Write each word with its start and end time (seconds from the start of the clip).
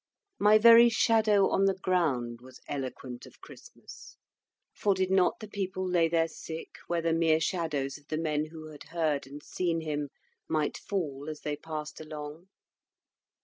My 0.39 0.57
very 0.57 0.89
shadow 0.89 1.49
on 1.51 1.65
the 1.65 1.75
ground 1.75 2.41
was 2.41 2.59
eloquent 2.67 3.27
of 3.27 3.39
Christmas; 3.39 4.17
for 4.73 4.95
did 4.95 5.11
not 5.11 5.37
the 5.39 5.47
people 5.47 5.87
lay 5.87 6.07
their 6.09 6.27
sick 6.27 6.77
where 6.87 7.03
the 7.03 7.13
more 7.13 7.39
shadows 7.39 7.99
of 7.99 8.07
the 8.07 8.17
men 8.17 8.45
who 8.47 8.71
had 8.71 8.85
heard 8.85 9.27
and 9.27 9.43
seen 9.43 9.81
him 9.81 10.09
might 10.49 10.75
fall 10.75 11.27
as 11.29 11.41
they 11.41 11.55
passed 11.55 12.01
along? 12.01 12.47